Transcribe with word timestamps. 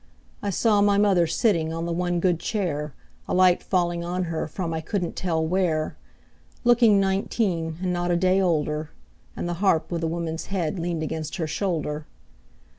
I 0.41 0.49
saw 0.49 0.81
my 0.81 0.97
mother 0.97 1.27
sitting 1.27 1.71
On 1.71 1.85
the 1.85 1.91
one 1.91 2.19
good 2.19 2.39
chair, 2.39 2.95
A 3.27 3.35
light 3.35 3.61
falling 3.61 4.03
on 4.03 4.23
her 4.23 4.47
From 4.47 4.73
I 4.73 4.81
couldn't 4.81 5.15
tell 5.15 5.45
where, 5.45 5.95
Looking 6.63 6.99
nineteen, 6.99 7.77
And 7.83 7.93
not 7.93 8.09
a 8.09 8.17
day 8.17 8.41
older, 8.41 8.89
And 9.35 9.47
the 9.47 9.53
harp 9.61 9.91
with 9.91 10.03
a 10.03 10.07
woman's 10.07 10.47
head 10.47 10.79
Leaned 10.79 11.03
against 11.03 11.35
her 11.35 11.45
shoulder. 11.45 12.07